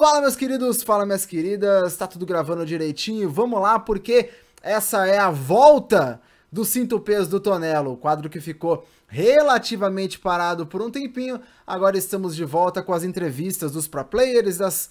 [0.00, 3.28] Fala, meus queridos, fala, minhas queridas, tá tudo gravando direitinho?
[3.28, 4.30] Vamos lá, porque
[4.62, 6.18] essa é a volta
[6.50, 11.38] do Cinto Peso do Tonelo, o quadro que ficou relativamente parado por um tempinho.
[11.66, 14.88] Agora estamos de volta com as entrevistas dos pro players, das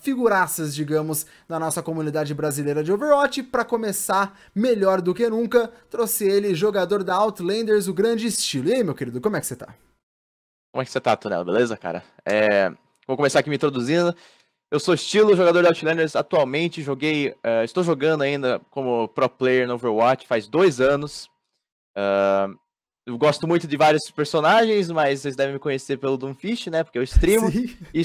[0.00, 3.42] figuraças, digamos, da nossa comunidade brasileira de Overwatch.
[3.42, 8.70] Para começar, melhor do que nunca, trouxe ele, jogador da Outlanders, o grande estilo.
[8.70, 9.74] E aí, meu querido, como é que você tá?
[10.72, 11.44] Como é que você tá, Tonelo?
[11.44, 12.02] Beleza, cara?
[12.24, 12.72] É...
[13.06, 14.12] Vou começar aqui me introduzindo.
[14.76, 19.66] Eu sou estilo jogador de Outlanders atualmente, joguei, uh, estou jogando ainda como pro player
[19.66, 21.30] no Overwatch faz dois anos.
[21.96, 22.54] Uh,
[23.06, 26.84] eu gosto muito de vários personagens, mas vocês devem me conhecer pelo Doomfish, né?
[26.84, 27.48] Porque eu streamo.
[27.94, 28.02] E,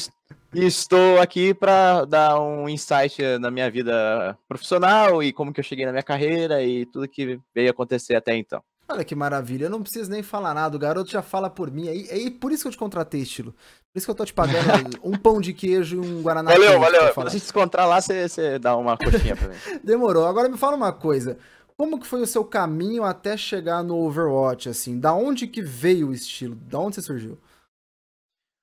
[0.54, 5.66] e, estou aqui para dar um insight na minha vida profissional e como que eu
[5.66, 8.64] cheguei na minha carreira e tudo que veio acontecer até então.
[8.92, 11.88] Olha que maravilha, eu não preciso nem falar nada, o garoto já fala por mim.
[11.88, 13.54] aí é, é por isso que eu te contratei, estilo.
[13.54, 16.52] Por isso que eu tô te pagando um pão de queijo e um guaraná.
[16.52, 17.08] Valeu, valeu.
[17.30, 19.56] Se você encontrar lá, você, você dá uma coxinha pra mim.
[19.84, 20.26] Demorou.
[20.26, 21.38] Agora me fala uma coisa.
[21.78, 25.00] Como que foi o seu caminho até chegar no Overwatch, assim?
[25.00, 26.56] Da onde que veio o estilo?
[26.56, 27.38] Da onde você surgiu?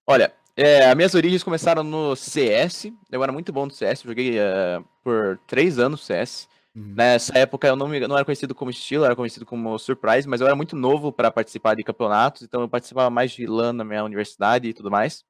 [0.07, 2.93] Olha, é, as minhas origens começaram no CS.
[3.11, 6.49] Eu era muito bom no CS, joguei uh, por três anos CS.
[6.81, 10.41] Nessa época eu não, me, não era conhecido como estilo, era conhecido como Surprise, mas
[10.41, 13.85] eu era muito novo para participar de campeonatos, então eu participava mais de LAN na
[13.85, 15.25] minha universidade e tudo mais.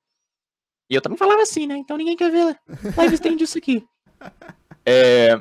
[0.91, 1.79] E eu também falava assim, né?
[1.79, 2.61] Então ninguém quer ver
[2.95, 3.87] live stream disso aqui.
[4.91, 5.39] É,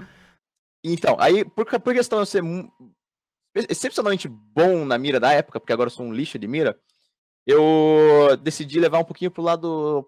[0.83, 2.43] então, aí, por, por questão de eu ser
[3.69, 6.77] excepcionalmente bom na mira da época, porque agora eu sou um lixo de mira,
[7.45, 10.05] eu decidi levar um pouquinho pro lado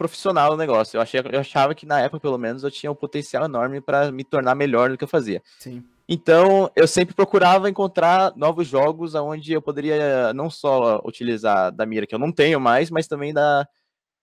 [0.00, 0.96] profissional o negócio.
[0.96, 4.10] Eu, achei, eu achava que na época, pelo menos, eu tinha um potencial enorme para
[4.10, 5.42] me tornar melhor do que eu fazia.
[5.58, 5.84] Sim.
[6.08, 12.06] Então, eu sempre procurava encontrar novos jogos onde eu poderia não só utilizar da mira
[12.06, 13.68] que eu não tenho mais, mas também da,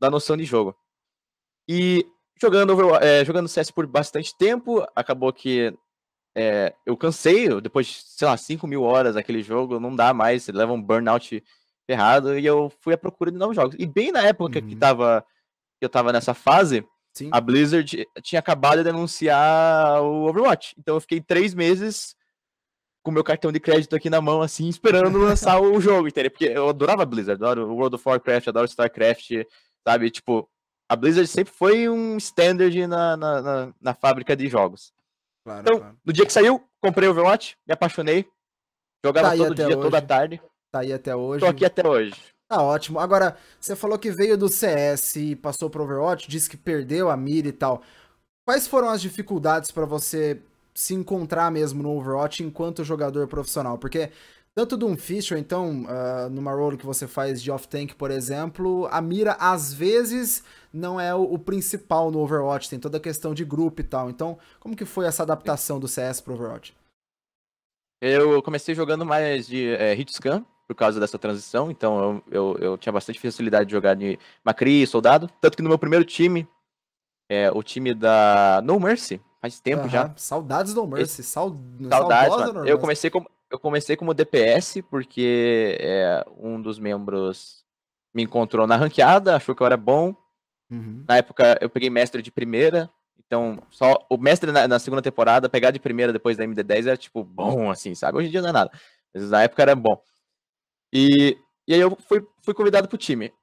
[0.02, 0.76] da noção de jogo.
[1.70, 2.04] E
[2.42, 5.72] jogando, é, jogando CS por bastante tempo, acabou que
[6.36, 10.48] é, eu cansei, depois de, sei lá, 5 mil horas aquele jogo, não dá mais,
[10.48, 11.44] leva um burnout
[11.86, 13.76] ferrado, e eu fui à procura de novos jogos.
[13.78, 14.68] E bem na época uhum.
[14.68, 15.24] que tava
[15.82, 17.30] eu tava nessa fase, Sim.
[17.32, 20.76] a Blizzard tinha acabado de anunciar o Overwatch.
[20.78, 22.16] Então eu fiquei três meses
[23.04, 26.30] com meu cartão de crédito aqui na mão, assim, esperando lançar o jogo, entendeu?
[26.30, 29.32] Porque eu adorava Blizzard, adoro World of Warcraft, adoro StarCraft,
[29.88, 30.12] sabe?
[30.12, 30.50] Tipo,
[30.90, 34.94] a Blizzard sempre foi um standard na, na, na, na fábrica de jogos.
[35.46, 35.98] Claro, então, claro.
[36.06, 38.28] no dia que saiu, comprei o Overwatch, me apaixonei,
[39.04, 39.78] jogava tá todo dia, hoje.
[39.78, 40.42] toda tarde.
[40.70, 41.40] Tá aí até hoje.
[41.40, 42.14] Tô aqui até hoje.
[42.50, 43.00] Tá ótimo.
[43.00, 47.18] Agora, você falou que veio do CS e passou pro Overwatch, disse que perdeu a
[47.18, 47.82] mira e tal.
[48.46, 50.42] Quais foram as dificuldades para você
[50.74, 53.78] se encontrar mesmo no Overwatch enquanto jogador profissional?
[53.78, 54.12] Porque
[54.56, 58.88] tanto do Fish ou então uh, numa role que você faz de off-tank, por exemplo,
[58.90, 63.34] a mira às vezes não é o, o, principal no Overwatch, tem toda a questão
[63.34, 64.10] de grupo e tal.
[64.10, 66.74] Então, como que foi essa adaptação do CS pro Overwatch?
[68.02, 72.78] Eu comecei jogando mais de é, hitscan, por causa dessa transição, então eu, eu, eu
[72.78, 76.48] tinha bastante facilidade de jogar de Macri e Soldado, tanto que no meu primeiro time,
[77.30, 79.90] é, o time da No Mercy, faz tempo uhum.
[79.90, 80.14] já.
[80.18, 81.24] Saudades do No Mercy, Esse...
[81.24, 82.68] saudades, mano.
[82.68, 87.64] Eu comecei como eu comecei como DPS porque é, um dos membros
[88.14, 90.14] me encontrou na ranqueada, achou que eu era bom.
[90.70, 91.06] Uhum.
[91.08, 92.90] Na época eu peguei mestre de primeira,
[93.26, 96.98] então só o mestre na, na, segunda temporada pegar de primeira depois da MD10 era
[96.98, 98.18] tipo bom assim, sabe?
[98.18, 98.72] Hoje em dia não é nada,
[99.14, 100.02] mas na época era bom.
[100.94, 101.38] E,
[101.68, 103.34] e aí eu fui, fui convidado pro time.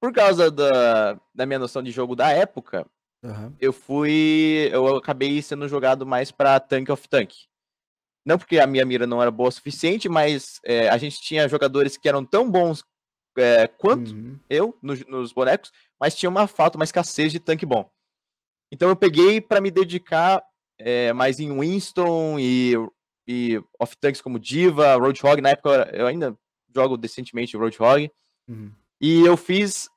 [0.00, 2.86] Por causa da, da minha noção de jogo da época,
[3.22, 3.54] uhum.
[3.60, 4.68] eu fui.
[4.72, 7.32] Eu acabei sendo jogado mais pra Tank of Tank.
[8.24, 11.48] Não porque a minha mira não era boa o suficiente, mas é, a gente tinha
[11.48, 12.84] jogadores que eram tão bons
[13.38, 14.38] é, quanto uhum.
[14.50, 17.88] eu nos, nos, bonecos, mas tinha uma falta, uma escassez de tanque bom.
[18.72, 20.42] Então eu peguei para me dedicar
[20.78, 22.74] é, mais em Winston e,
[23.28, 25.40] e off-tanks como Diva, Roadhog.
[25.40, 26.36] Na época eu ainda
[26.76, 28.10] jogo decentemente Roadhog.
[28.48, 28.70] Uhum.
[29.00, 29.88] E eu fiz.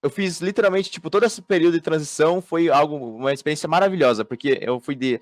[0.00, 4.56] Eu fiz literalmente, tipo, todo esse período de transição foi algo, uma experiência maravilhosa, porque
[4.62, 5.20] eu fui de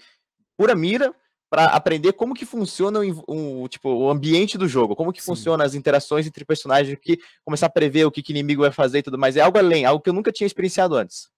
[0.55, 1.15] pura mira
[1.49, 5.27] para aprender como que funciona o, o, tipo, o ambiente do jogo, como que Sim.
[5.27, 8.99] funciona as interações entre personagens, que começar a prever o que, que inimigo vai fazer
[8.99, 9.35] e tudo mais.
[9.37, 11.31] É algo além, algo que eu nunca tinha experienciado antes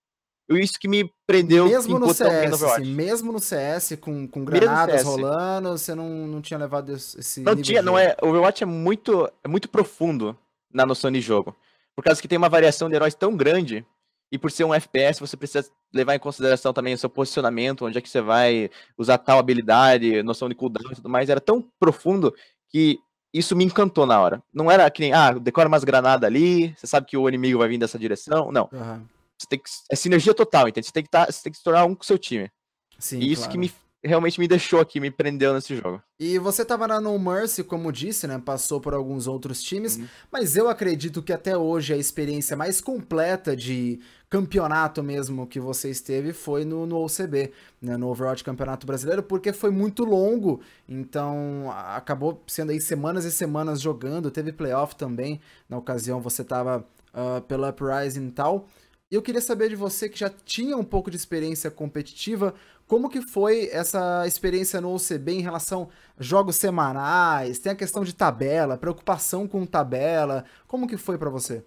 [0.56, 5.02] isso que me prendeu mesmo no CS, no assim, mesmo no CS com, com granadas
[5.02, 9.30] rolando, você não, não tinha levado esse Não tinha, não é, o Overwatch é muito
[9.44, 10.36] é muito profundo
[10.72, 11.54] na noção de jogo.
[11.94, 13.84] Por causa que tem uma variação de heróis tão grande
[14.32, 17.98] e por ser um FPS, você precisa levar em consideração também o seu posicionamento, onde
[17.98, 21.62] é que você vai usar tal habilidade, noção de cooldown e tudo mais, era tão
[21.78, 22.34] profundo
[22.70, 22.98] que
[23.34, 24.42] isso me encantou na hora.
[24.52, 27.68] Não era que nem, ah, decora umas granadas ali, você sabe que o inimigo vai
[27.68, 28.50] vir dessa direção.
[28.50, 28.68] Não.
[28.72, 30.86] Uhum você tem que, é sinergia total, entende?
[30.86, 32.50] Você tem que, tá, você tem que se tornar um com o seu time.
[32.98, 33.52] Sim, e isso claro.
[33.52, 36.00] que me realmente me deixou aqui, me prendeu nesse jogo.
[36.20, 38.40] E você tava na No Mercy, como disse, né?
[38.44, 40.06] Passou por alguns outros times, uhum.
[40.30, 44.00] mas eu acredito que até hoje a experiência mais completa de
[44.30, 47.50] campeonato mesmo que você esteve foi no, no OCB,
[47.80, 53.32] né, no Overwatch Campeonato Brasileiro, porque foi muito longo, então acabou sendo aí semanas e
[53.32, 58.68] semanas jogando, teve playoff também, na ocasião você tava uh, pela Uprising e tal.
[59.10, 62.54] E eu queria saber de você que já tinha um pouco de experiência competitiva,
[62.86, 65.88] como que foi essa experiência no OCB em relação
[66.18, 71.30] a jogos semanais, tem a questão de tabela, preocupação com tabela, como que foi para
[71.30, 71.64] você?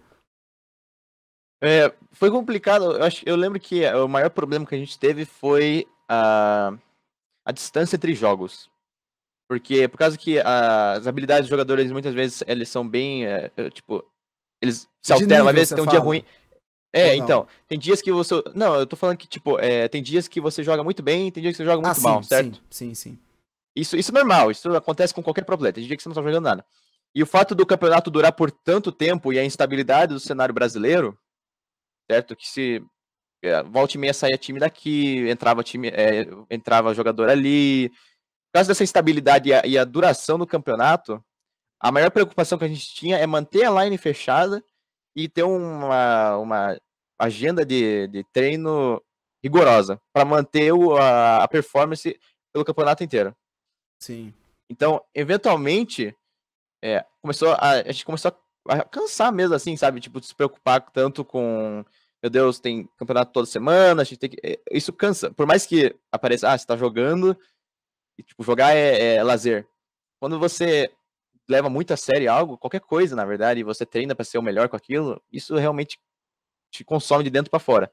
[1.64, 5.26] É, foi complicado, eu, acho, eu lembro que o maior problema que a gente teve
[5.26, 6.74] foi a,
[7.46, 8.70] a distância entre jogos.
[9.48, 14.04] Porque, por causa que as habilidades dos jogadores, muitas vezes, eles são bem, é, tipo,
[14.62, 16.24] eles se alteram, às vezes tem um dia ruim,
[16.94, 18.36] é, então, tem dias que você.
[18.54, 21.42] Não, eu tô falando que, tipo, é, tem dias que você joga muito bem tem
[21.42, 22.56] dias que você joga muito ah, mal, certo?
[22.70, 23.20] Sim, sim, sim.
[23.74, 25.74] Isso, isso é normal, isso acontece com qualquer problema.
[25.74, 26.66] Tem dia que você não tá jogando nada.
[27.16, 31.18] E o fato do campeonato durar por tanto tempo e a instabilidade do cenário brasileiro,
[32.10, 32.36] certo?
[32.36, 32.84] Que se
[33.42, 37.90] é, volta e meia saía time daqui, entrava time, é, entrava jogador ali.
[37.90, 41.24] Por causa dessa instabilidade e a, e a duração do campeonato,
[41.80, 44.62] a maior preocupação que a gente tinha é manter a line fechada
[45.16, 46.78] e ter uma, uma
[47.20, 49.02] agenda de, de treino
[49.44, 52.20] rigorosa para manter o, a, a, performance
[52.54, 53.36] pelo campeonato inteiro.
[54.00, 54.34] Sim.
[54.70, 56.16] Então, eventualmente,
[56.84, 58.32] é, começou a, a gente começou
[58.68, 60.00] a cansar mesmo, assim, sabe?
[60.00, 61.84] Tipo, se preocupar tanto com,
[62.22, 64.38] meu Deus, tem campeonato toda semana, a gente tem que.
[64.44, 65.32] É, isso cansa.
[65.32, 67.38] Por mais que apareça, ah, você tá jogando,
[68.18, 69.68] e, tipo, jogar é, é lazer.
[70.20, 70.92] Quando você
[71.52, 74.42] leva muito a sério algo, qualquer coisa, na verdade, e você treina para ser o
[74.42, 76.00] melhor com aquilo, isso realmente
[76.72, 77.92] te consome de dentro para fora.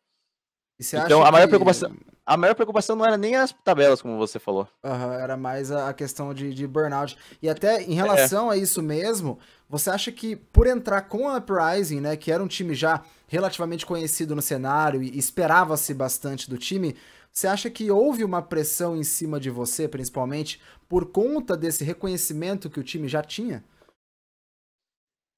[0.81, 1.49] Então, a maior, que...
[1.49, 1.93] preocupação,
[2.25, 4.69] a maior preocupação não era nem as tabelas, como você falou.
[4.85, 7.19] Uhum, era mais a questão de, de burnout.
[7.43, 8.55] E até em relação é.
[8.55, 12.47] a isso mesmo, você acha que por entrar com a Uprising, né, que era um
[12.47, 16.95] time já relativamente conhecido no cenário e esperava-se bastante do time,
[17.33, 22.71] você acha que houve uma pressão em cima de você, principalmente, por conta desse reconhecimento
[22.71, 23.65] que o time já tinha?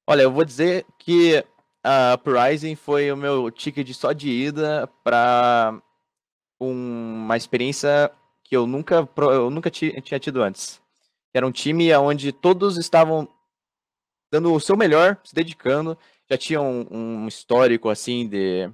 [0.07, 1.43] Olha, eu vou dizer que
[1.83, 5.81] a Uprising foi o meu ticket só de ida para
[6.59, 8.11] uma experiência
[8.43, 10.81] que eu nunca, eu nunca tinha tido antes.
[11.33, 13.27] Era um time onde todos estavam
[14.31, 15.97] dando o seu melhor, se dedicando,
[16.29, 18.69] já tinham um, um histórico assim de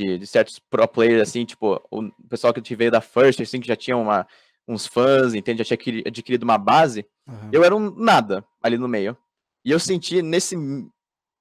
[0.00, 3.68] de, de, certos pro players, assim, tipo, o pessoal que veio da First, assim, que
[3.68, 4.26] já tinha uma,
[4.66, 5.62] uns fãs, entende?
[5.62, 7.06] Já tinha adquirido uma base.
[7.28, 7.50] Uhum.
[7.52, 9.16] Eu era um nada ali no meio.
[9.62, 10.56] E eu senti nesse,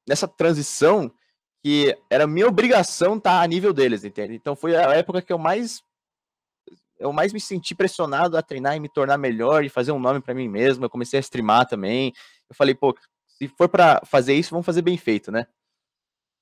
[0.08, 1.10] nessa transição
[1.64, 4.36] que era minha obrigação estar tá a nível deles, entende?
[4.36, 5.82] Então foi a época que eu mais
[6.98, 10.20] eu mais me senti pressionado a treinar e me tornar melhor e fazer um nome
[10.20, 10.84] para mim mesmo.
[10.84, 12.12] Eu comecei a streamar também.
[12.50, 12.94] Eu falei, pô,
[13.26, 15.48] se for para fazer isso, vamos fazer bem feito, né?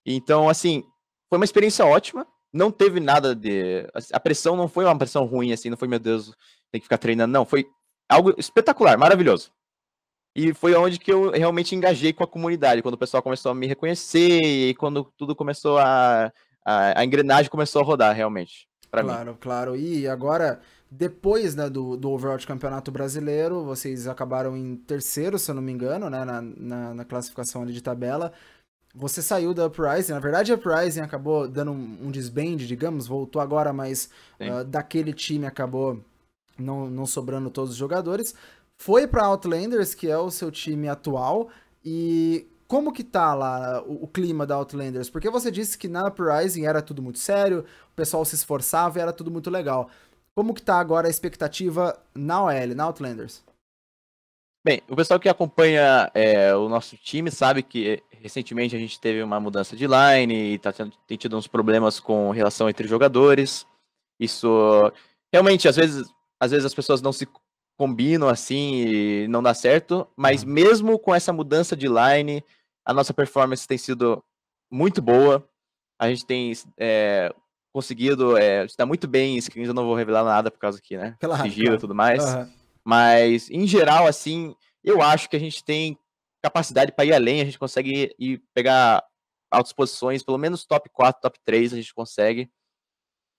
[0.04, 0.84] Então, assim,
[1.30, 2.26] foi uma experiência ótima.
[2.54, 3.88] Não teve nada de.
[4.12, 6.34] A pressão não foi uma pressão ruim, assim, não foi, meu Deus,
[6.72, 7.32] tem que ficar treinando.
[7.32, 7.66] Não, foi
[8.10, 9.52] algo espetacular, maravilhoso.
[10.36, 13.56] E foi onde que eu realmente engajei com a comunidade, quando o pessoal começou a
[13.56, 16.32] me reconhecer e quando tudo começou a.
[16.70, 18.68] A, a engrenagem começou a rodar, realmente.
[18.92, 19.38] Claro, mim.
[19.40, 19.76] claro.
[19.76, 20.60] E agora,
[20.92, 25.72] depois né, do, do Overwatch Campeonato Brasileiro, vocês acabaram em terceiro, se eu não me
[25.72, 28.34] engano, né, na, na, na classificação de tabela
[28.98, 33.40] você saiu da Uprising, na verdade a Uprising acabou dando um, um desband, digamos, voltou
[33.42, 34.10] agora, mas
[34.42, 36.04] uh, daquele time acabou
[36.58, 38.34] não, não sobrando todos os jogadores.
[38.76, 41.50] Foi para Outlanders, que é o seu time atual,
[41.86, 45.10] e como que tá lá o, o, clima da Outlanders?
[45.10, 49.02] Porque você disse que na Uprising era tudo muito sério, o pessoal se esforçava e
[49.02, 49.90] era tudo muito legal.
[50.36, 53.44] Como que tá agora a expectativa na OL, na Outlanders?
[54.68, 59.24] Bem, o pessoal que acompanha é, o nosso time sabe que recentemente a gente teve
[59.24, 63.66] uma mudança de line e tá tendo, tem tido uns problemas com relação entre jogadores.
[64.20, 64.92] Isso
[65.32, 67.26] realmente às vezes, às vezes as pessoas não se
[67.80, 70.50] combinam assim e não dá certo, mas uhum.
[70.50, 72.44] mesmo com essa mudança de line,
[72.86, 74.22] a nossa performance tem sido
[74.70, 75.48] muito boa.
[75.98, 77.34] A gente tem é,
[77.72, 80.98] conseguido é, estar muito bem em screens, eu não vou revelar nada por causa que,
[80.98, 82.22] né, claro, sigilo e tudo mais.
[82.22, 82.67] Uhum.
[82.88, 86.00] Mas, em geral, assim, eu acho que a gente tem
[86.42, 89.04] capacidade para ir além, a gente consegue ir pegar
[89.52, 92.50] altas posições, pelo menos top 4, top 3 a gente consegue.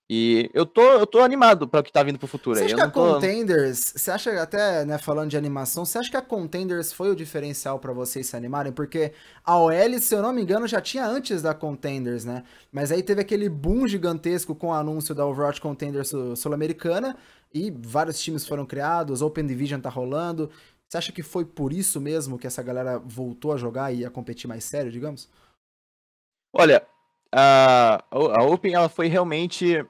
[0.07, 2.67] E eu tô, eu tô animado para o que tá vindo pro futuro você aí.
[2.67, 3.13] Acha que a tô...
[3.13, 7.15] Contenders, você acha até, né, falando de animação, você acha que a Contenders foi o
[7.15, 8.71] diferencial para vocês se animarem?
[8.71, 9.13] Porque
[9.43, 12.43] a OL, se eu não me engano, já tinha antes da Contenders, né?
[12.71, 17.15] Mas aí teve aquele boom gigantesco com o anúncio da Overwatch Contenders sul-americana
[17.53, 20.49] e vários times foram criados, Open Division tá rolando.
[20.87, 24.09] Você acha que foi por isso mesmo que essa galera voltou a jogar e a
[24.09, 25.29] competir mais sério, digamos?
[26.53, 26.85] Olha,
[27.31, 29.85] a, a Open ela foi realmente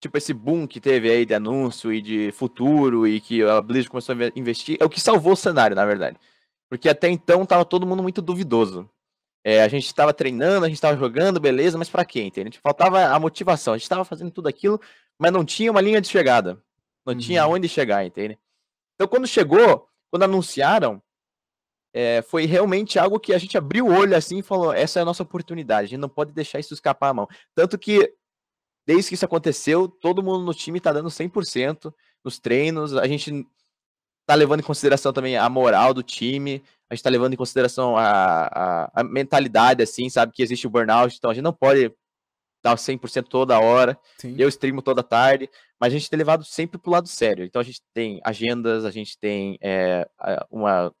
[0.00, 3.90] tipo, esse boom que teve aí de anúncio e de futuro e que a Blizzard
[3.90, 6.18] começou a investir, é o que salvou o cenário, na verdade.
[6.68, 8.88] Porque até então tava todo mundo muito duvidoso.
[9.44, 12.58] É, a gente estava treinando, a gente estava jogando, beleza, mas para quê, entende?
[12.60, 13.74] Faltava a motivação.
[13.74, 14.80] A gente estava fazendo tudo aquilo,
[15.18, 16.62] mas não tinha uma linha de chegada.
[17.04, 17.18] Não uhum.
[17.18, 18.38] tinha aonde chegar, entende?
[18.94, 21.02] Então, quando chegou, quando anunciaram,
[21.94, 25.02] é, foi realmente algo que a gente abriu o olho assim e falou: essa é
[25.02, 27.28] a nossa oportunidade, a gente não pode deixar isso escapar a mão.
[27.54, 28.12] Tanto que
[28.86, 31.92] desde que isso aconteceu, todo mundo no time tá dando 100%
[32.24, 32.94] nos treinos.
[32.96, 33.46] A gente
[34.26, 36.62] tá levando em consideração também a moral do time.
[36.90, 40.32] A gente tá levando em consideração a, a, a mentalidade, assim, sabe?
[40.32, 41.16] Que existe o burnout.
[41.16, 41.92] Então a gente não pode
[42.66, 43.98] dar 100% toda hora.
[44.18, 44.34] Sim.
[44.38, 45.48] Eu streamo toda tarde.
[45.80, 47.44] Mas a gente tem levado sempre pro lado sério.
[47.44, 50.08] Então a gente tem agendas, a gente tem é,
[50.50, 50.92] uma,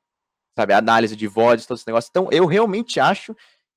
[0.56, 2.10] sabe, análise de VODs, todos esses negócios.
[2.10, 3.34] Então eu realmente acho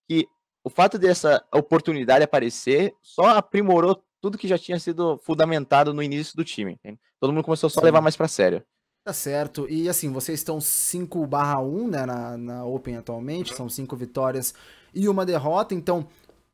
[0.08, 0.27] que
[0.63, 6.36] o fato dessa oportunidade aparecer só aprimorou tudo que já tinha sido fundamentado no início
[6.36, 6.74] do time.
[6.74, 7.00] Entende?
[7.19, 8.63] Todo mundo começou só a levar mais para sério.
[9.05, 9.67] Tá certo.
[9.69, 14.53] E assim, vocês estão 5 barra 1 né, na, na Open atualmente, são 5 vitórias
[14.93, 16.08] e uma derrota, então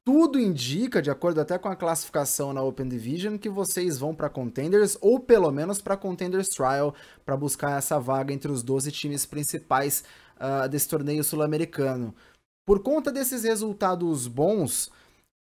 [0.05, 4.29] tudo indica, de acordo até com a classificação na Open Division, que vocês vão para
[4.29, 6.93] Contenders ou pelo menos para Contenders Trial
[7.25, 10.03] para buscar essa vaga entre os 12 times principais
[10.35, 12.13] uh, desse torneio sul-americano.
[12.67, 14.91] Por conta desses resultados bons,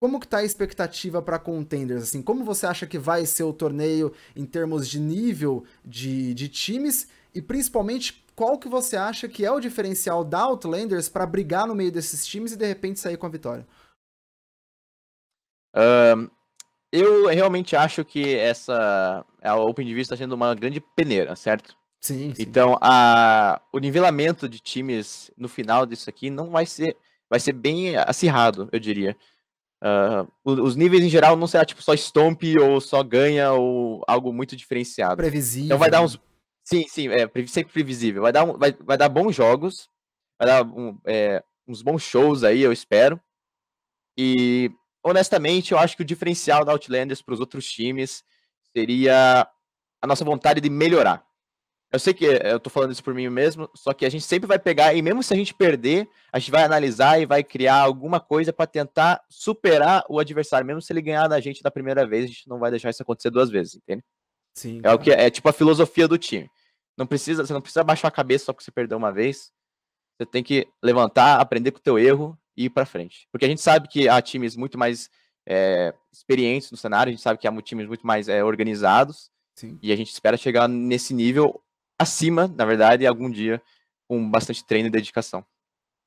[0.00, 2.04] como que tá a expectativa para contenders?
[2.04, 6.48] Assim, como você acha que vai ser o torneio em termos de nível de, de
[6.48, 11.66] times e principalmente qual que você acha que é o diferencial da Outlanders para brigar
[11.66, 13.66] no meio desses times e de repente sair com a vitória?
[15.74, 16.30] Uh,
[16.92, 21.76] eu realmente acho que essa a Open Division está sendo uma grande peneira, certo?
[22.00, 22.42] Sim, sim.
[22.42, 26.96] Então, a, o nivelamento de times no final disso aqui não vai ser
[27.28, 29.16] vai ser bem acirrado, eu diria.
[29.82, 34.32] Uh, os níveis em geral não será tipo só stomp ou só ganha ou algo
[34.32, 35.16] muito diferenciado.
[35.16, 35.66] Previsível.
[35.66, 36.18] Então vai dar uns.
[36.62, 38.22] Sim, sim, é sempre previsível.
[38.22, 39.90] Vai dar, um, vai, vai dar bons jogos,
[40.38, 43.20] vai dar um, é, uns bons shows aí, eu espero.
[44.16, 44.70] E
[45.04, 48.24] honestamente, eu acho que o diferencial da Outlanders para os outros times
[48.74, 49.46] seria
[50.02, 51.24] a nossa vontade de melhorar.
[51.92, 54.48] Eu sei que eu tô falando isso por mim mesmo, só que a gente sempre
[54.48, 57.76] vai pegar, e mesmo se a gente perder, a gente vai analisar e vai criar
[57.76, 60.66] alguma coisa para tentar superar o adversário.
[60.66, 63.00] Mesmo se ele ganhar da gente da primeira vez, a gente não vai deixar isso
[63.00, 64.02] acontecer duas vezes, entende?
[64.56, 64.80] Sim.
[64.82, 66.50] É o que é tipo a filosofia do time.
[66.98, 69.52] Não precisa, você não precisa baixar a cabeça só porque você perdeu uma vez.
[70.18, 73.28] Você tem que levantar, aprender com o teu erro e ir para frente.
[73.30, 75.10] Porque a gente sabe que há times muito mais
[75.46, 79.30] é, experientes no cenário, a gente sabe que há times muito mais é, organizados.
[79.56, 79.78] Sim.
[79.82, 81.60] E a gente espera chegar nesse nível
[81.98, 83.62] acima, na verdade, algum dia
[84.08, 85.44] com bastante treino e dedicação.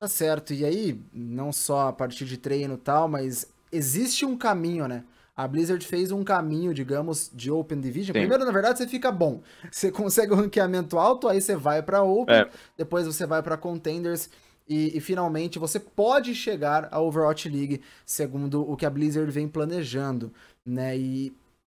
[0.00, 0.52] Tá certo.
[0.52, 5.04] E aí, não só a partir de treino e tal, mas existe um caminho, né?
[5.34, 8.12] A Blizzard fez um caminho, digamos, de Open Division.
[8.12, 8.20] Sim.
[8.20, 9.40] Primeiro, na verdade, você fica bom.
[9.70, 12.50] Você consegue um ranqueamento alto, aí você vai para Open, é.
[12.76, 14.28] depois você vai para Contenders
[14.68, 19.48] e, e, finalmente você pode chegar à Overwatch League, segundo o que a Blizzard vem
[19.48, 20.32] planejando,
[20.64, 20.96] né?
[20.96, 21.32] E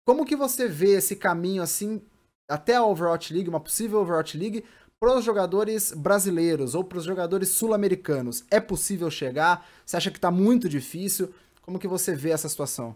[0.05, 2.01] como que você vê esse caminho assim
[2.50, 4.65] até a Overwatch League, uma possível Overwatch League,
[5.00, 8.43] para os jogadores brasileiros ou para os jogadores sul-americanos?
[8.50, 9.67] É possível chegar?
[9.86, 11.34] Você acha que está muito difícil?
[11.62, 12.96] Como que você vê essa situação?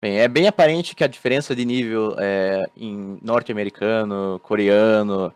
[0.00, 5.34] Bem, é bem aparente que a diferença de nível é, em norte-americano, coreano,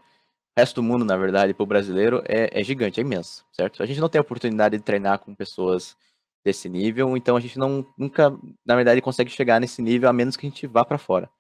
[0.57, 3.83] resto do mundo, na verdade, para o brasileiro, é, é, gigante, é imenso, certo?
[3.83, 5.97] A gente não tem a oportunidade de treinar com pessoas
[6.45, 10.37] desse nível, então a gente não nunca, na verdade, consegue chegar nesse nível a menos
[10.37, 11.31] que a gente vá para fora.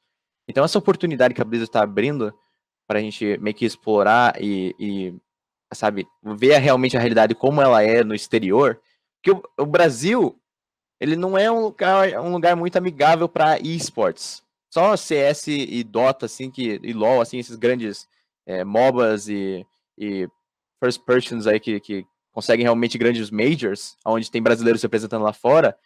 [0.48, 2.32] Então, essa oportunidade que a Blizzard está abrindo
[2.86, 5.14] para a gente meio que explorar e, e,
[5.74, 8.80] sabe, ver realmente a realidade como ela é no exterior,
[9.22, 10.38] que o, o Brasil,
[11.00, 14.42] ele não é um lugar, um lugar muito amigável para esports.
[14.72, 18.08] Só CS e Dota, assim, que, e LoL, assim, esses grandes
[18.46, 19.66] é, MOBAs e,
[19.98, 20.28] e
[20.82, 25.76] first persons aí que, que conseguem realmente grandes majors, onde tem brasileiros representando lá fora,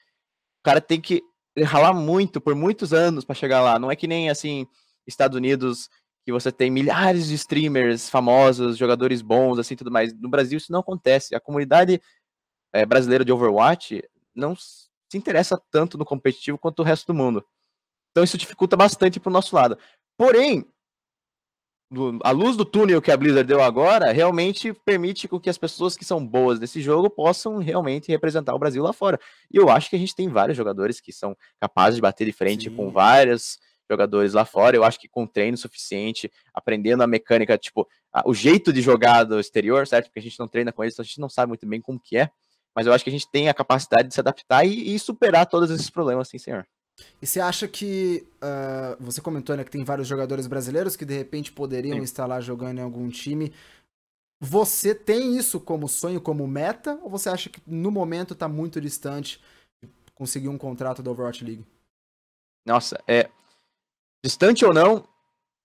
[0.60, 1.22] o cara tem que
[1.64, 3.78] ralar muito, por muitos anos para chegar lá.
[3.78, 4.66] Não é que nem assim,
[5.06, 5.88] Estados Unidos,
[6.24, 10.12] que você tem milhares de streamers famosos, jogadores bons, assim, tudo mais.
[10.14, 11.34] No Brasil isso não acontece.
[11.34, 12.00] A comunidade
[12.72, 14.02] é, brasileira de Overwatch
[14.34, 17.44] não se interessa tanto no competitivo quanto o resto do mundo.
[18.10, 19.78] Então isso dificulta bastante pro nosso lado.
[20.16, 20.66] Porém,
[22.24, 26.04] a luz do túnel que a Blizzard deu agora realmente permite que as pessoas que
[26.04, 29.20] são boas desse jogo possam realmente representar o Brasil lá fora.
[29.52, 32.32] E eu acho que a gente tem vários jogadores que são capazes de bater de
[32.32, 32.76] frente Sim.
[32.76, 34.76] com vários jogadores lá fora.
[34.76, 39.22] Eu acho que com treino suficiente, aprendendo a mecânica, tipo, a, o jeito de jogar
[39.22, 40.06] do exterior, certo?
[40.06, 42.00] Porque a gente não treina com eles, então a gente não sabe muito bem como
[42.00, 42.30] que é.
[42.74, 45.46] Mas eu acho que a gente tem a capacidade de se adaptar e, e superar
[45.46, 46.66] todos esses problemas, sim, senhor.
[47.20, 48.26] E você acha que.
[48.36, 52.02] Uh, você comentou né, que tem vários jogadores brasileiros que de repente poderiam Sim.
[52.02, 53.52] estar lá jogando em algum time.
[54.38, 56.98] Você tem isso como sonho, como meta?
[57.02, 59.40] Ou você acha que no momento está muito distante
[59.82, 61.64] de conseguir um contrato da Overwatch League?
[62.66, 63.30] Nossa, é.
[64.22, 65.06] Distante ou não,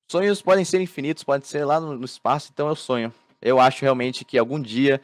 [0.10, 3.14] sonhos podem ser infinitos, podem ser lá no, no espaço, então eu sonho.
[3.42, 5.02] Eu acho realmente que algum dia,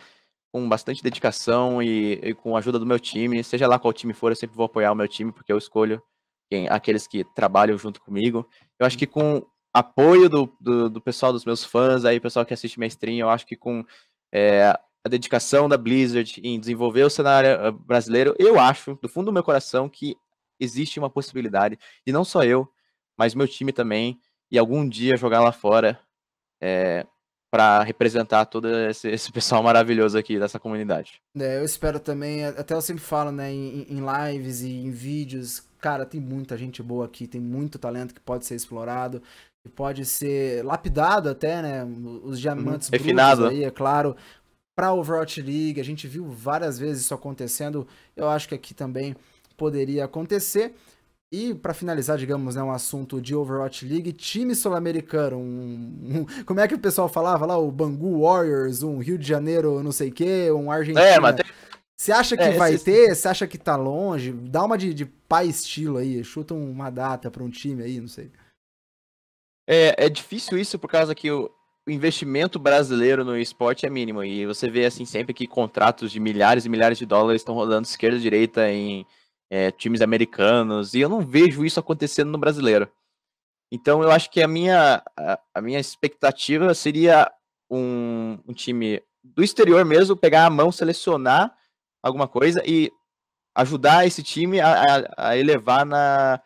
[0.52, 4.14] com bastante dedicação e, e com a ajuda do meu time, seja lá qual time
[4.14, 6.02] for, eu sempre vou apoiar o meu time, porque eu escolho
[6.50, 8.48] quem, aqueles que trabalham junto comigo.
[8.80, 12.54] Eu acho que com apoio do, do, do, pessoal, dos meus fãs, aí, pessoal que
[12.54, 13.86] assiste minha stream, eu acho que com
[14.34, 14.74] é,
[15.08, 19.34] a dedicação da Blizzard em desenvolver o cenário eh, brasileiro, eu acho, do fundo do
[19.34, 20.16] meu coração, que
[20.60, 22.68] existe uma possibilidade, e não só eu,
[23.18, 24.20] mas meu time também,
[24.52, 26.00] e algum dia jogar lá fora
[26.62, 27.06] é,
[27.50, 31.22] para representar todo esse, esse, pessoal maravilhoso aqui dessa comunidade.
[31.38, 35.64] É, eu espero também, até eu sempre falo, né, em, em lives e em vídeos,
[35.80, 39.22] cara, tem muita gente boa aqui, tem muito talento que pode ser explorado,
[39.64, 41.86] que pode ser lapidado até, né?
[42.24, 44.16] Os diamantes uhum, refinado aí, é claro.
[44.76, 47.88] Para Overwatch League, a gente viu várias vezes isso acontecendo.
[48.16, 49.16] Eu acho que aqui também
[49.56, 50.76] poderia acontecer.
[51.32, 56.62] E para finalizar, digamos, né, um assunto de Overwatch League, time sul-americano, um, um, como
[56.62, 60.08] é que o pessoal falava lá, o Bangu Warriors, um Rio de Janeiro, não sei
[60.08, 61.06] o quê, um Argentina.
[61.06, 61.46] É, mas tem,
[61.98, 62.86] você acha que é, vai esse...
[62.86, 63.16] ter?
[63.16, 64.32] Você acha que tá longe?
[64.32, 68.08] Dá uma de, de pai estilo aí, chuta uma data para um time aí, não
[68.08, 68.32] sei.
[69.68, 71.52] É, é difícil isso por causa que o,
[71.86, 74.24] o investimento brasileiro no esporte é mínimo.
[74.24, 77.88] E você vê assim sempre que contratos de milhares e milhares de dólares estão rolando
[77.88, 79.06] esquerda e direita em
[79.50, 80.94] é, times americanos.
[80.94, 82.90] E eu não vejo isso acontecendo no brasileiro.
[83.72, 87.32] Então eu acho que a minha, a, a minha expectativa seria
[87.70, 91.54] um, um time do exterior mesmo pegar a mão, selecionar
[92.02, 92.92] alguma coisa e
[93.56, 94.84] ajudar esse time a,
[95.18, 96.42] a, a elevar na,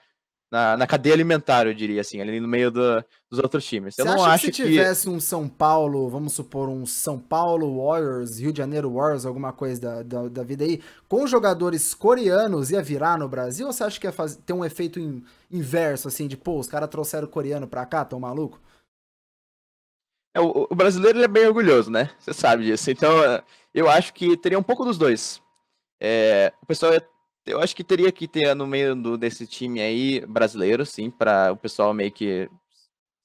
[0.51, 3.97] na, na, cadeia alimentar, eu diria assim, ali no meio do, dos outros times.
[3.97, 7.81] Eu Você não acho que se tivesse um São Paulo, vamos supor, um São Paulo
[7.81, 12.69] Warriors, Rio de Janeiro Warriors, alguma coisa da, da, da vida aí, com jogadores coreanos,
[12.69, 13.65] ia virar no Brasil?
[13.65, 16.67] Ou você acha que ia fazer, ter um efeito in, inverso, assim, de, pô, os
[16.67, 18.59] caras trouxeram coreano pra cá, tão maluco?
[20.33, 22.09] É, o, o, brasileiro ele é bem orgulhoso, né?
[22.19, 22.91] Você sabe disso.
[22.91, 23.11] Então,
[23.73, 25.41] eu acho que teria um pouco dos dois.
[25.99, 26.93] É, o pessoal,
[27.45, 31.51] eu acho que teria que ter no meio do, desse time aí brasileiro, sim, para
[31.51, 32.49] o pessoal meio que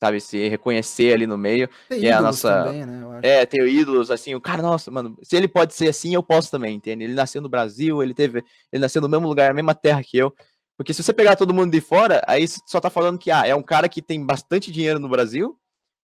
[0.03, 1.69] sabe se reconhecer ali no meio.
[1.89, 5.37] Tem é a nossa também, né, É, ter ídolos assim, o cara, nossa, mano, se
[5.37, 7.05] ele pode ser assim, eu posso também, entende?
[7.05, 10.17] Ele nasceu no Brasil, ele teve, ele nasceu no mesmo lugar, na mesma terra que
[10.17, 10.35] eu.
[10.77, 13.55] Porque se você pegar todo mundo de fora, aí só tá falando que ah, é
[13.55, 15.59] um cara que tem bastante dinheiro no Brasil,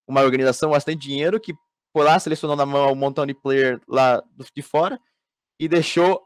[0.07, 1.53] uma organização bastante dinheiro que
[1.93, 4.23] por lá selecionou na mão um montão de player lá
[4.55, 4.99] de fora
[5.59, 6.19] e deixou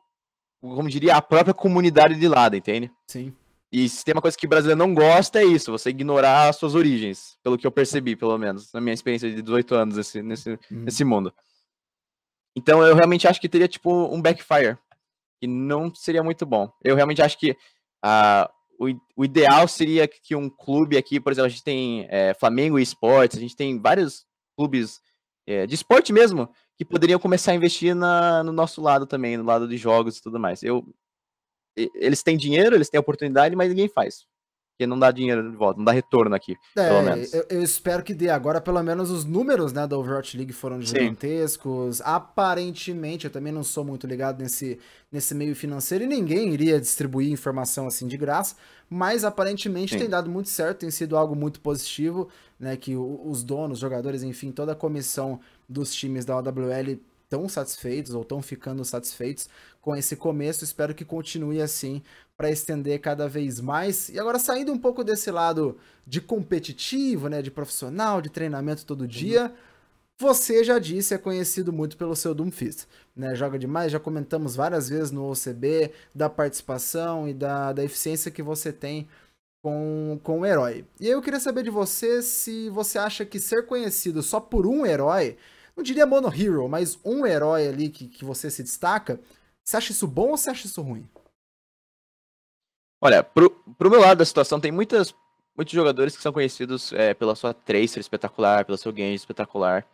[0.75, 2.91] como diria, a própria comunidade de lado, entende?
[3.07, 3.33] Sim.
[3.71, 6.55] E se tem uma coisa que o brasileiro não gosta, é isso, você ignorar as
[6.55, 10.21] suas origens, pelo que eu percebi, pelo menos, na minha experiência de 18 anos nesse,
[10.21, 10.57] nesse, uhum.
[10.69, 11.33] nesse mundo.
[12.55, 14.77] Então eu realmente acho que teria, tipo, um backfire,
[15.39, 16.71] que não seria muito bom.
[16.83, 18.49] Eu realmente acho que uh,
[18.79, 22.79] o, o ideal seria que um clube aqui, por exemplo, a gente tem é, Flamengo
[22.79, 24.25] e Esportes, a gente tem vários
[24.55, 25.01] clubes
[25.45, 29.43] é, de esporte mesmo, que poderiam começar a investir na, no nosso lado também, no
[29.43, 30.61] lado de jogos e tudo mais.
[30.61, 30.85] Eu,
[31.75, 34.27] eles têm dinheiro, eles têm oportunidade, mas ninguém faz.
[34.77, 37.33] Porque não dá dinheiro de volta, não dá retorno aqui, é, pelo menos.
[37.33, 38.29] Eu, eu, espero que dê.
[38.29, 41.97] Agora, pelo menos, os números né, da Overwatch League foram gigantescos.
[41.97, 42.03] Sim.
[42.05, 44.77] Aparentemente, eu também não sou muito ligado nesse,
[45.11, 48.55] nesse meio financeiro e ninguém iria distribuir informação assim de graça.
[48.87, 50.01] Mas aparentemente Sim.
[50.01, 52.77] tem dado muito certo, tem sido algo muito positivo, né?
[52.77, 58.21] Que os donos, jogadores, enfim, toda a comissão dos times da OWL tão satisfeitos ou
[58.21, 59.49] estão ficando satisfeitos
[59.81, 60.63] com esse começo.
[60.63, 62.01] Espero que continue assim
[62.35, 64.09] para estender cada vez mais.
[64.09, 69.01] E agora saindo um pouco desse lado de competitivo, né, de profissional, de treinamento todo
[69.01, 69.07] uhum.
[69.07, 69.53] dia,
[70.19, 73.35] você já disse é conhecido muito pelo seu Doomfist, né?
[73.35, 78.41] Joga demais, já comentamos várias vezes no OCB da participação e da, da eficiência que
[78.41, 79.07] você tem
[79.61, 80.85] com, com o herói.
[80.99, 84.65] E aí eu queria saber de você se você acha que ser conhecido só por
[84.65, 85.37] um herói
[85.77, 89.21] não diria mono hero, mas um herói ali que, que você se destaca,
[89.63, 91.07] você acha isso bom ou você acha isso ruim?
[92.99, 95.13] Olha, pro, pro meu lado da situação, tem muitas,
[95.55, 99.85] muitos jogadores que são conhecidos é, pela sua tracer espetacular, pelo seu game espetacular.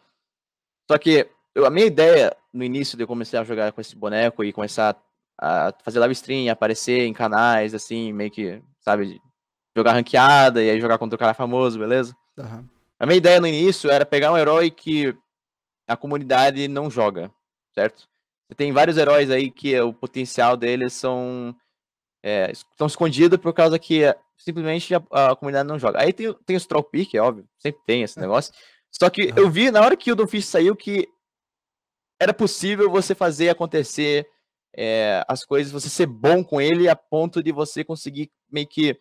[0.90, 3.94] Só que eu, a minha ideia no início de eu começar a jogar com esse
[3.94, 4.96] boneco e começar
[5.38, 9.22] a fazer live stream, aparecer em canais, assim, meio que, sabe,
[9.76, 12.16] jogar ranqueada e aí jogar contra o cara famoso, beleza?
[12.38, 12.66] Uhum.
[12.98, 15.14] A minha ideia no início era pegar um herói que
[15.94, 17.32] a comunidade não joga,
[17.74, 18.08] certo?
[18.48, 21.56] Você tem vários heróis aí que o potencial deles são
[22.22, 26.02] é, estão escondidos por causa que é, simplesmente a, a, comunidade não joga.
[26.02, 28.22] Aí tem, tem os troll pick, é óbvio, sempre tem esse é.
[28.22, 28.54] negócio.
[28.92, 31.08] Só que eu vi na hora que o Doomfist saiu que
[32.20, 34.28] era possível você fazer acontecer
[34.76, 38.98] é, as coisas, você ser bom com ele a ponto de você conseguir meio que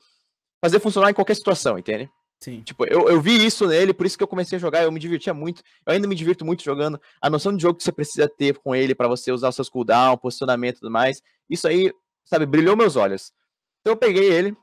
[0.62, 2.10] fazer funcionar em qualquer situação, entende?
[2.42, 2.60] Sim.
[2.62, 4.98] Tipo, eu, eu vi isso nele, por isso que eu comecei a jogar, eu me
[4.98, 5.62] divertia muito.
[5.86, 7.00] Eu ainda me divirto muito jogando.
[7.20, 10.18] A noção de jogo que você precisa ter com ele para você usar seus cooldown,
[10.18, 11.22] posicionamento e tudo mais.
[11.48, 11.92] Isso aí,
[12.24, 13.32] sabe, brilhou meus olhos.
[13.80, 14.56] Então eu peguei ele.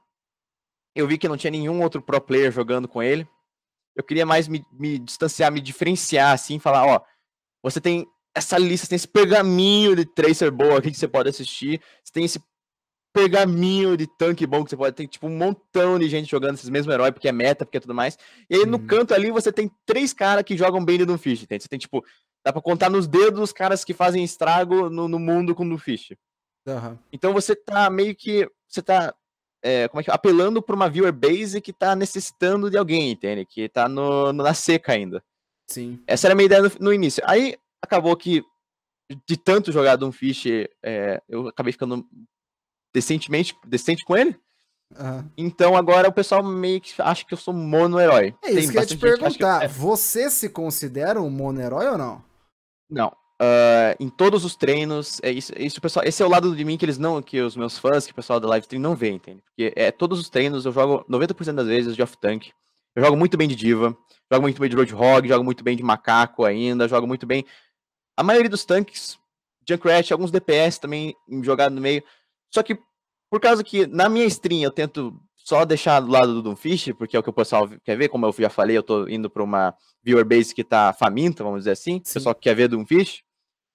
[0.94, 3.26] Eu vi que não tinha nenhum outro pro player jogando com ele.
[3.96, 7.02] Eu queria mais me, me distanciar, me diferenciar, assim, falar, ó,
[7.64, 11.30] você tem essa lista, você tem esse pergaminho de tracer boa aqui que você pode
[11.30, 11.82] assistir.
[12.04, 12.42] Você tem esse
[13.14, 16.70] pergaminho de tanque bom que você pode ter, tipo, um montão de gente jogando esses
[16.70, 18.18] mesmos heróis, porque é meta, porque é tudo mais.
[18.50, 18.68] E aí, uhum.
[18.68, 21.64] no canto ali, você tem três caras que jogam bem de Doomfist, entende?
[21.64, 22.04] Você tem, tipo,
[22.46, 26.12] dá pra contar nos dedos os caras que fazem estrago no, no mundo com Doomfist.
[26.68, 26.98] Uhum.
[27.12, 29.14] Então você tá meio que, você tá,
[29.64, 33.46] é, como é que apelando pra uma viewer base que tá necessitando de alguém, entende?
[33.46, 35.24] Que tá no, no na seca ainda.
[35.68, 36.02] Sim.
[36.06, 37.24] Essa era a minha ideia no, no início.
[37.26, 38.44] Aí, acabou que
[39.28, 40.46] de tanto jogar Doomfist,
[40.84, 42.08] é, eu acabei ficando
[42.94, 44.36] decentemente decente com ele.
[44.98, 45.30] Uhum.
[45.38, 48.34] Então agora o pessoal meio que acha que eu sou mono-herói.
[48.44, 49.60] É isso Tem que eu ia te perguntar.
[49.60, 49.66] Que...
[49.66, 49.68] É.
[49.68, 52.24] Você se considera um mono-herói ou não?
[52.90, 53.10] Não.
[53.42, 56.66] Uh, em todos os treinos, é isso, é isso, pessoal, esse é o lado de
[56.66, 58.98] mim que eles não, que os meus fãs, que o pessoal da live stream não
[58.98, 59.42] vê, entende?
[59.46, 62.52] Porque é todos os treinos eu jogo 90% das vezes de off-tank.
[62.94, 63.96] Eu jogo muito bem de diva,
[64.30, 67.46] jogo muito bem de roadhog, jogo muito bem de macaco ainda, jogo muito bem.
[68.18, 69.18] A maioria dos tanques,
[69.66, 72.04] Junkrat, alguns DPS também jogado no meio.
[72.54, 72.78] Só que
[73.30, 77.16] por causa que na minha stream eu tento só deixar do lado do Doomfish, porque
[77.16, 79.44] é o que o pessoal quer ver, como eu já falei, eu tô indo para
[79.44, 82.12] uma viewer base que tá faminta, vamos dizer assim, Sim.
[82.12, 83.24] o pessoal que quer ver Doomfish,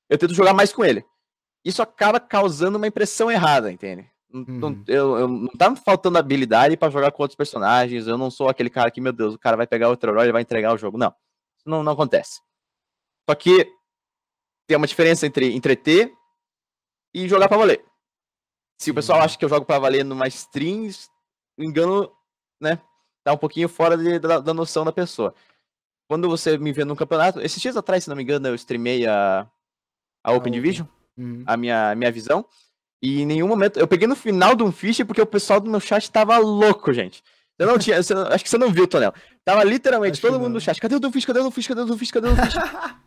[0.09, 1.05] eu tento jogar mais com ele.
[1.65, 4.07] Isso acaba causando uma impressão errada, entende?
[4.33, 4.85] Uhum.
[4.87, 8.69] Eu, eu, não tá faltando habilidade para jogar com outros personagens, eu não sou aquele
[8.69, 10.99] cara que, meu Deus, o cara vai pegar outro herói e vai entregar o jogo.
[10.99, 11.15] Não,
[11.57, 12.41] isso não, não acontece.
[13.29, 13.67] Só que
[14.67, 16.13] tem uma diferença entre entreter
[17.15, 17.85] e jogar pra valer.
[18.79, 20.91] Se o pessoal acha que eu jogo pra valer numa stream,
[21.59, 22.11] engano,
[22.61, 22.81] né?
[23.23, 25.35] Tá um pouquinho fora de, da, da, noção da pessoa.
[26.09, 29.07] Quando você me vê num campeonato, esses dias atrás, se não me engano, eu streamei
[29.07, 29.49] a,
[30.23, 31.43] a Open ah, Division, uhum.
[31.47, 32.45] a minha, minha visão.
[33.01, 33.79] E em nenhum momento.
[33.79, 36.93] Eu peguei no final de um fish porque o pessoal do meu chat tava louco,
[36.93, 37.23] gente.
[37.59, 38.01] Eu não tinha.
[38.03, 39.13] Você, acho que você não viu, Tonel.
[39.45, 40.81] Tava literalmente acho todo mundo no chat.
[40.81, 41.27] Cadê o Doomfish?
[41.27, 41.67] Cadê o Doomfish?
[41.67, 42.11] Cadê o Doomfish?
[42.11, 42.55] Cadê o Doomfish?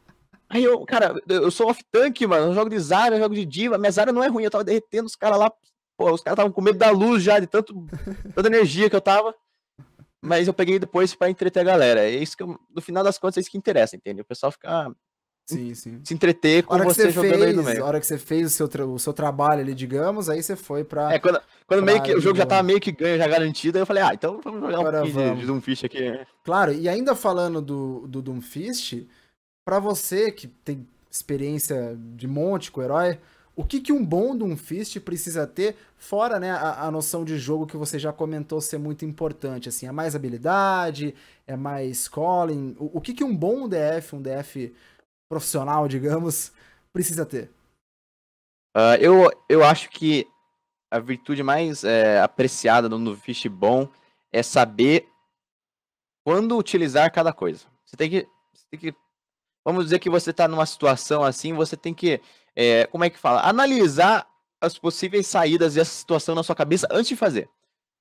[0.49, 2.47] Aí eu, cara, eu sou off-tank, mano.
[2.47, 3.77] Eu jogo de Zarya, eu jogo de Diva.
[3.77, 5.51] Minha Zarya não é ruim, eu tava derretendo os caras lá.
[5.97, 7.73] Pô, os caras estavam com medo da luz já, de tanto,
[8.33, 9.35] tanta energia que eu tava.
[10.21, 12.01] Mas eu peguei depois para entreter a galera.
[12.01, 14.21] É isso que, eu, no final das contas, é isso que interessa, entende?
[14.21, 14.91] O pessoal ficar.
[15.49, 16.01] Sim, sim.
[16.03, 17.83] Se entreter com você, você, jogando fez, aí no meio.
[17.83, 20.83] A hora que você fez o seu, o seu trabalho ali, digamos, aí você foi
[20.83, 21.13] pra.
[21.13, 23.81] É, quando, quando meio que o jogo já tava meio que ganho, já garantido, aí
[23.81, 26.19] eu falei, ah, então vamos jogar Agora um pouquinho de, de Doomfist aqui.
[26.43, 29.07] Claro, e ainda falando do, do Doomfist,
[29.67, 33.19] para você que tem experiência de monte com o herói,
[33.53, 37.67] o que, que um bom Doomfist precisa ter, fora né, a, a, noção de jogo
[37.67, 39.67] que você já comentou ser muito importante?
[39.67, 41.13] Assim, é mais habilidade,
[41.45, 42.77] é mais calling?
[42.79, 44.73] O, o que, que um bom DF, um DF
[45.29, 46.53] profissional, digamos,
[46.93, 47.51] precisa ter?
[48.73, 50.25] Uh, eu, eu acho que
[50.89, 53.89] a virtude mais é, apreciada no Doomfist bom
[54.31, 55.05] é saber
[56.25, 57.65] quando utilizar cada coisa.
[57.83, 59.06] Você tem que, você tem que
[59.67, 62.21] vamos dizer que você está numa situação assim, você tem que,
[62.55, 63.41] é, como é que fala?
[63.41, 64.25] Analisar
[64.61, 67.49] as possíveis saídas dessa situação na sua cabeça antes de fazer.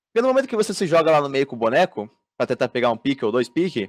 [0.06, 2.68] Porque no momento que você se joga lá no meio com o boneco, para tentar
[2.68, 3.88] pegar um pique ou dois piques,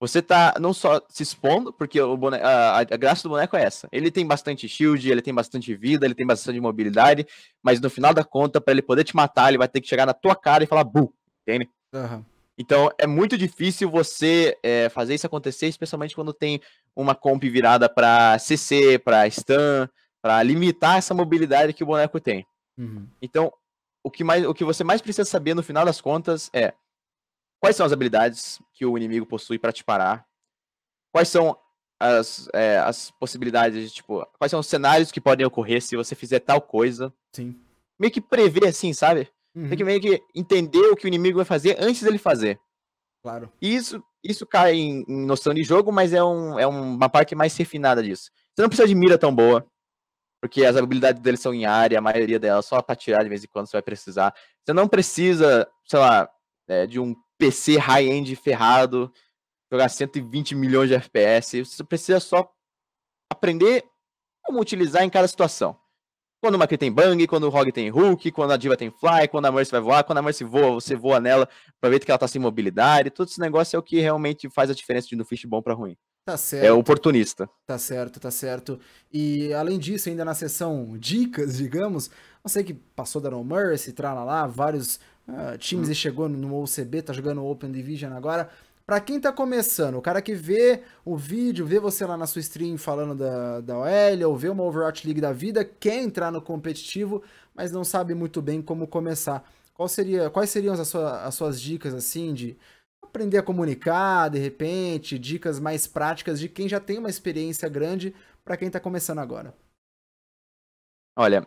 [0.00, 3.62] você tá não só se expondo, porque o boneco, a, a, graça do boneco é
[3.62, 3.88] essa.
[3.92, 7.24] Ele tem bastante shield, ele tem bastante vida, ele tem bastante mobilidade,
[7.62, 10.06] mas no final da conta, para ele poder te matar, ele vai ter que chegar
[10.06, 11.14] na tua cara e falar bu,
[11.46, 11.70] entende?
[11.94, 12.24] Uhum.
[12.60, 16.60] Então é muito difícil você é, fazer isso acontecer, especialmente quando tem
[16.94, 19.88] uma comp virada para CC, para stun,
[20.20, 22.46] para limitar essa mobilidade que o boneco tem.
[22.76, 23.08] Uhum.
[23.22, 23.50] Então,
[24.04, 26.74] o que, mais, o que você mais precisa saber no final das contas é
[27.58, 30.26] quais são as habilidades que o inimigo possui para te parar,
[31.14, 31.58] quais são
[31.98, 36.14] as, é, as possibilidades de, tipo, quais são os cenários que podem ocorrer se você
[36.14, 37.10] fizer tal coisa.
[37.32, 37.58] Sim.
[37.98, 39.30] Meio que prever, assim, sabe?
[39.54, 39.68] Uhum.
[39.68, 42.58] Tem que meio que entender o que o inimigo vai fazer antes dele fazer.
[43.22, 43.52] Claro.
[43.60, 47.56] Isso, isso cai em, em noção de jogo, mas é, um, é uma parte mais
[47.56, 48.30] refinada disso.
[48.54, 49.66] Você não precisa de mira tão boa,
[50.40, 53.44] porque as habilidades deles são em área, a maioria delas só pra tirar de vez
[53.44, 54.34] em quando você vai precisar.
[54.64, 56.30] Você não precisa, sei lá,
[56.68, 59.12] é, de um PC high-end ferrado,
[59.72, 61.64] jogar 120 milhões de FPS.
[61.64, 62.50] Você precisa só
[63.30, 63.84] aprender
[64.42, 65.78] como utilizar em cada situação.
[66.40, 69.28] Quando o Macri tem bang, quando o Rogue tem hook, quando a Diva tem fly,
[69.30, 72.18] quando a Mercy vai voar, quando a Mercy voa, você voa nela, aproveita que ela
[72.18, 73.10] tá sem mobilidade.
[73.10, 75.74] Todo esse negócio é o que realmente faz a diferença de no fish bom para
[75.74, 75.98] ruim.
[76.24, 76.64] Tá certo.
[76.64, 77.46] É oportunista.
[77.66, 78.80] Tá certo, tá certo.
[79.12, 82.10] E além disso, ainda na seção dicas, digamos,
[82.42, 84.96] você que passou da No Mercy, lá, vários
[85.28, 85.92] uh, times hum.
[85.92, 88.48] e chegou no OCB, tá jogando Open Division agora.
[88.90, 92.40] Para quem tá começando, o cara que vê o vídeo, vê você lá na sua
[92.40, 96.42] stream falando da, da OL, ou vê uma Overwatch League da vida, quer entrar no
[96.42, 97.22] competitivo,
[97.54, 99.48] mas não sabe muito bem como começar.
[99.74, 102.58] Qual seria, quais seriam as, sua, as suas dicas, assim, de
[103.00, 108.12] aprender a comunicar, de repente, dicas mais práticas de quem já tem uma experiência grande
[108.44, 109.54] para quem tá começando agora?
[111.14, 111.46] Olha,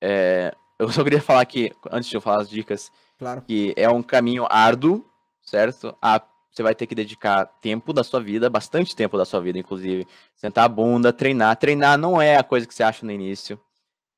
[0.00, 3.42] é, eu só queria falar que, antes de eu falar as dicas, claro.
[3.42, 5.04] que é um caminho árduo,
[5.42, 5.92] certo?
[6.00, 6.24] A
[6.56, 10.06] você vai ter que dedicar tempo da sua vida, bastante tempo da sua vida, inclusive.
[10.34, 11.54] Sentar a bunda, treinar.
[11.56, 13.60] Treinar não é a coisa que você acha no início.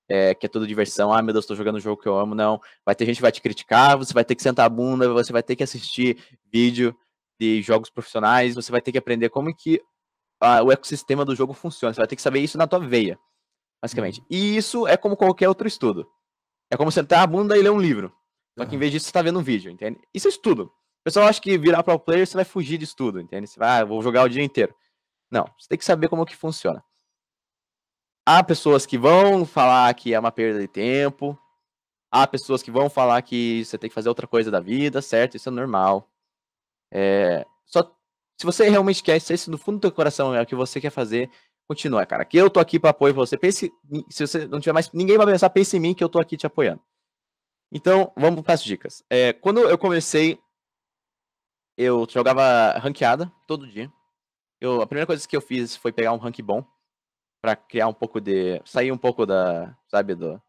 [0.09, 1.13] É, que é tudo diversão.
[1.13, 2.37] Ah, meu Deus, estou jogando um jogo que eu amo.
[2.37, 2.61] Não.
[2.87, 5.33] Vai ter gente que vai te criticar, você vai ter que sentar a bunda, você
[5.33, 6.17] vai ter que assistir
[6.51, 6.97] vídeo
[7.41, 9.83] de jogos profissionais, você vai ter que aprender como que
[10.41, 11.93] ah, o ecossistema do jogo funciona.
[11.93, 13.19] Você vai ter que saber isso na tua veia,
[13.83, 14.23] basicamente.
[14.31, 16.09] E isso é como qualquer outro estudo.
[16.71, 18.13] É como sentar a bunda e ler um livro.
[18.57, 20.01] Só que em vez disso, você está vendo um vídeo, entende?
[20.15, 20.73] Isso é estudo.
[21.09, 23.47] Pessoal acha que virar pro player você vai fugir disso tudo, entende?
[23.47, 24.75] Você vai, ah, vou jogar o dia inteiro.
[25.31, 26.85] Não, você tem que saber como que funciona.
[28.27, 31.35] Há pessoas que vão falar que é uma perda de tempo.
[32.13, 35.35] Há pessoas que vão falar que você tem que fazer outra coisa da vida, certo?
[35.35, 36.13] Isso é normal.
[36.93, 37.91] É, só
[38.39, 40.79] se você realmente quer, se esse no fundo do teu coração é o que você
[40.79, 41.31] quer fazer,
[41.67, 42.23] continua, cara.
[42.27, 43.39] Que eu tô aqui para apoio você.
[43.39, 43.73] Pense,
[44.11, 46.37] se você não tiver mais ninguém vai pensar, pense em mim que eu tô aqui
[46.37, 46.83] te apoiando.
[47.73, 49.03] Então, vamos para as dicas.
[49.09, 50.39] É, quando eu comecei
[51.79, 53.91] eu jogava ranqueada todo dia.
[54.61, 56.65] Eu, a primeira coisa que eu fiz foi pegar um rank bom
[57.41, 58.61] para criar um pouco de.
[58.65, 59.77] sair um pouco da.
[59.87, 60.43] sabe, do,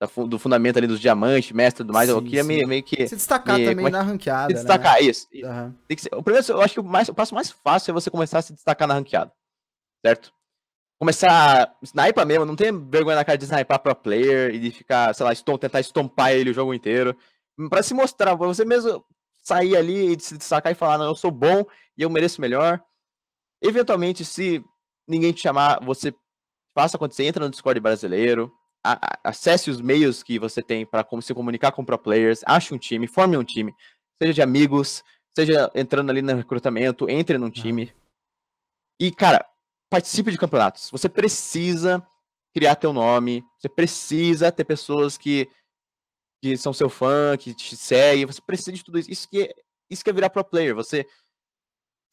[0.00, 2.08] da, do fundamento ali dos diamantes, mestre e tudo mais.
[2.08, 3.06] Sim, eu queria meio, meio que.
[3.06, 4.48] Se destacar me, também é na ranqueada.
[4.48, 5.02] Se destacar, né?
[5.02, 5.28] isso.
[5.34, 5.74] Uhum.
[5.98, 8.38] Ser, o primeiro, eu acho que o, mais, o passo mais fácil é você começar
[8.38, 9.30] a se destacar na ranqueada.
[10.04, 10.32] Certo?
[10.98, 14.70] Começar a sniper mesmo, não tem vergonha na cara de sniper pro player e de
[14.70, 17.14] ficar, sei lá, estom, tentar estompar ele o jogo inteiro.
[17.68, 19.04] Pra se mostrar, pra você mesmo
[19.50, 21.64] sair ali e se destacar e falar, não, eu sou bom
[21.98, 22.80] e eu mereço melhor.
[23.60, 24.64] Eventualmente, se
[25.08, 26.14] ninguém te chamar, você
[26.72, 28.52] faça acontecer, entra no Discord brasileiro,
[28.84, 32.72] a, a, acesse os meios que você tem para se comunicar com pro players, ache
[32.72, 33.74] um time, forme um time,
[34.22, 35.02] seja de amigos,
[35.36, 37.92] seja entrando ali no recrutamento, entre num time.
[39.00, 39.44] E, cara,
[39.90, 40.90] participe de campeonatos.
[40.92, 42.06] Você precisa
[42.54, 45.48] criar teu nome, você precisa ter pessoas que
[46.40, 49.10] que são seu fã, que te seguem, você precisa de tudo isso.
[49.10, 49.54] Isso que é,
[49.90, 51.06] isso que é virar pro player, você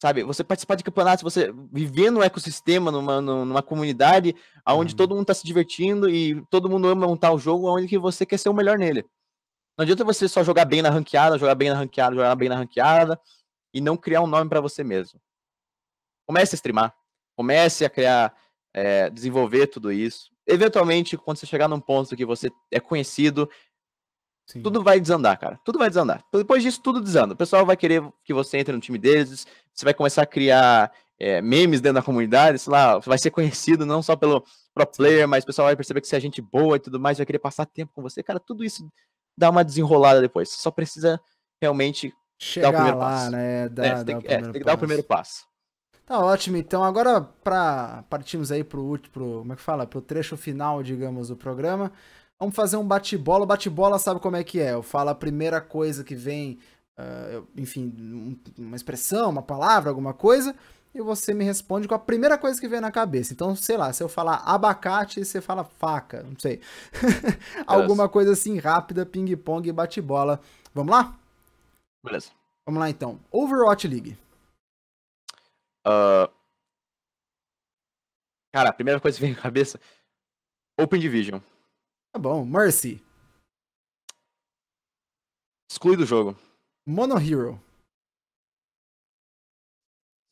[0.00, 4.34] sabe, você participar de campeonatos, você viver no ecossistema, numa, numa comunidade
[4.66, 4.96] onde uhum.
[4.96, 8.24] todo mundo tá se divertindo e todo mundo ama montar o jogo onde que você
[8.24, 9.04] quer ser o melhor nele.
[9.76, 12.56] Não adianta você só jogar bem na ranqueada, jogar bem na ranqueada, jogar bem na
[12.56, 13.20] ranqueada
[13.72, 15.20] e não criar um nome para você mesmo.
[16.26, 16.94] Comece a streamar,
[17.36, 18.36] comece a criar,
[18.74, 20.30] é, desenvolver tudo isso.
[20.46, 23.48] Eventualmente, quando você chegar num ponto que você é conhecido
[24.50, 24.62] Sim.
[24.62, 25.60] Tudo vai desandar, cara.
[25.62, 26.24] Tudo vai desandar.
[26.32, 27.34] Depois disso, tudo desanda.
[27.34, 29.46] O pessoal vai querer que você entre no time deles.
[29.74, 32.58] Você vai começar a criar é, memes dentro da comunidade.
[32.58, 35.76] Sei lá, você vai ser conhecido não só pelo pro player, mas o pessoal vai
[35.76, 37.18] perceber que você é gente boa e tudo mais.
[37.18, 38.22] Vai querer passar tempo com você.
[38.22, 38.88] Cara, tudo isso
[39.36, 40.48] dá uma desenrolada depois.
[40.48, 41.20] Você só precisa
[41.60, 43.30] realmente Chegar dar o primeiro lá, passo.
[43.30, 43.68] né?
[43.68, 45.46] Dá, é, tem, que, é, tem que dar o primeiro passo.
[46.06, 50.38] Tá ótimo, então agora para partimos aí pro, pro, como é que fala, pro trecho
[50.38, 51.92] final, digamos, do programa.
[52.40, 53.44] Vamos fazer um bate-bola.
[53.44, 54.72] O bate-bola sabe como é que é.
[54.72, 56.58] Eu falo a primeira coisa que vem,
[56.98, 60.54] uh, enfim, uma expressão, uma palavra, alguma coisa,
[60.94, 63.32] e você me responde com a primeira coisa que vem na cabeça.
[63.32, 66.60] Então, sei lá, se eu falar abacate, você fala faca, não sei.
[67.66, 70.40] Alguma coisa assim rápida, ping-pong, bate-bola.
[70.72, 71.18] Vamos lá?
[72.04, 72.30] Beleza.
[72.64, 73.18] Vamos lá então.
[73.32, 74.16] Overwatch League.
[75.86, 76.30] Uh...
[78.52, 79.80] Cara, a primeira coisa que vem na cabeça:
[80.78, 81.40] Open Division.
[82.12, 82.44] Tá bom.
[82.44, 83.02] Mercy.
[85.70, 86.36] Exclui do jogo.
[86.86, 87.60] Mono Hero.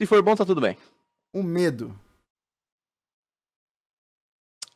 [0.00, 0.76] Se for bom, tá tudo bem.
[1.34, 1.90] Um medo.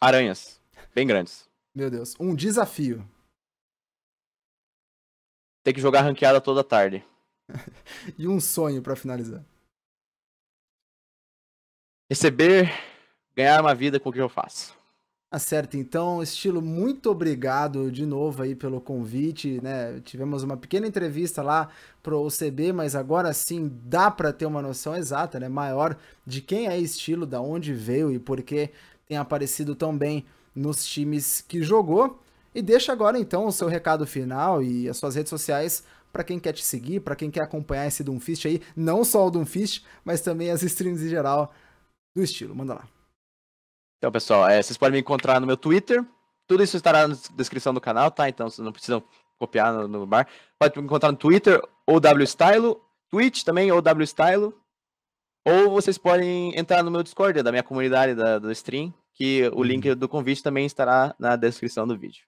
[0.00, 0.60] Aranhas.
[0.94, 1.48] Bem grandes.
[1.74, 2.14] Meu Deus.
[2.18, 3.06] Um desafio.
[5.62, 7.04] ter que jogar ranqueada toda tarde.
[8.18, 9.44] e um sonho para finalizar.
[12.10, 12.68] Receber,
[13.36, 14.79] ganhar uma vida com o que eu faço.
[15.30, 20.00] Tá certo, então, estilo, muito obrigado de novo aí pelo convite, né?
[20.00, 21.68] Tivemos uma pequena entrevista lá
[22.02, 25.48] pro OCB, mas agora sim dá para ter uma noção exata, né?
[25.48, 28.70] Maior de quem é estilo, da onde veio e por que
[29.06, 32.20] tem aparecido tão bem nos times que jogou.
[32.52, 36.40] E deixa agora então o seu recado final e as suas redes sociais para quem
[36.40, 40.20] quer te seguir, para quem quer acompanhar esse Doomfist aí, não só o Doomfist, mas
[40.20, 41.54] também as streams em geral
[42.16, 42.52] do estilo.
[42.52, 42.99] Manda lá.
[44.00, 46.02] Então, pessoal, é, vocês podem me encontrar no meu Twitter.
[46.46, 48.30] Tudo isso estará na descrição do canal, tá?
[48.30, 49.04] Então vocês não precisam
[49.38, 50.26] copiar no, no bar.
[50.58, 54.58] Pode me encontrar no Twitter, ou WStylo, Twitch também, ou WStylo.
[55.46, 59.62] Ou vocês podem entrar no meu Discord, da minha comunidade da, do stream, que o
[59.62, 59.94] link uhum.
[59.94, 62.24] do convite também estará na descrição do vídeo.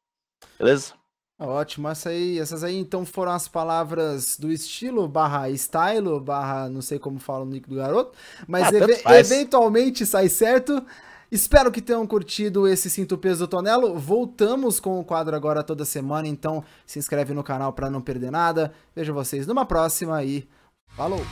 [0.59, 0.93] Beleza?
[1.39, 6.83] Ótimo, essa aí, essas aí então foram as palavras do estilo barra style, barra não
[6.83, 10.85] sei como fala o nick do garoto, mas ah, ev eventualmente sai certo.
[11.33, 13.99] Espero que tenham curtido esse Cinto Peso Tonelo.
[13.99, 18.31] Voltamos com o quadro agora toda semana, então se inscreve no canal para não perder
[18.31, 18.71] nada.
[18.95, 20.47] Vejo vocês numa próxima e
[20.89, 21.23] falou!